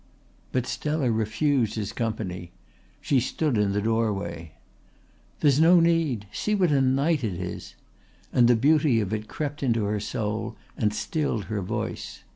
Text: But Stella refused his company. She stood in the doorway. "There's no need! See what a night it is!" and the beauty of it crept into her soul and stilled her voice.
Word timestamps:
But 0.51 0.65
Stella 0.65 1.11
refused 1.11 1.75
his 1.75 1.93
company. 1.93 2.53
She 3.01 3.19
stood 3.19 3.55
in 3.55 3.71
the 3.71 3.83
doorway. 3.83 4.53
"There's 5.41 5.59
no 5.59 5.79
need! 5.79 6.25
See 6.33 6.55
what 6.55 6.71
a 6.71 6.81
night 6.81 7.23
it 7.23 7.35
is!" 7.35 7.75
and 8.33 8.47
the 8.47 8.55
beauty 8.55 8.99
of 8.99 9.13
it 9.13 9.27
crept 9.27 9.61
into 9.61 9.83
her 9.83 9.99
soul 9.99 10.55
and 10.75 10.91
stilled 10.91 11.43
her 11.45 11.61
voice. 11.61 12.23